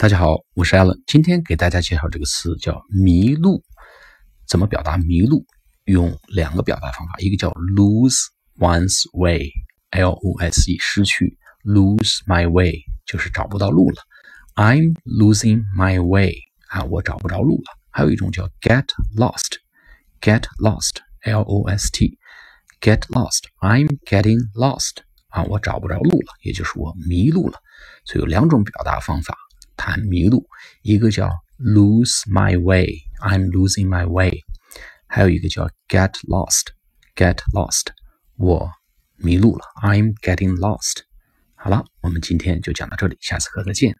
[0.00, 3.64] 大家好，我是 Allen，今天给大家介绍这个词叫迷路。
[4.46, 5.44] 怎么表达迷路？
[5.86, 8.26] 用两个表达方法，一个叫 lose
[8.60, 12.74] one's way，L O S E，失去；lose my way
[13.06, 13.96] 就是找不到路了。
[14.54, 16.32] I'm losing my way
[16.68, 17.76] 啊，我找不着路了。
[17.90, 18.86] 还有一种叫 get
[19.16, 24.98] lost，get lost，L O S T，get lost，I'm getting lost
[25.30, 27.58] 啊，我找不着路了，也就是我迷路了。
[28.04, 29.36] 所以有两种表达方法。
[29.77, 30.47] 谈迷路，
[30.81, 34.39] 一个叫 lose my way，I'm losing my way，
[35.07, 37.87] 还有一个叫 get lost，get lost，
[38.37, 38.71] 我
[39.17, 41.01] 迷路了，I'm getting lost。
[41.55, 43.95] 好了，我们今天就讲到这里，下次课再见。